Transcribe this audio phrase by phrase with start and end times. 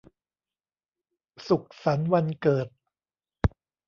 [1.47, 2.67] สุขสันต์วันเกิด